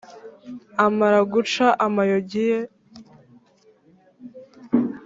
amara 0.85 1.19
guca 1.33 1.65
amayogi 1.85 2.41
ye, 2.49 2.59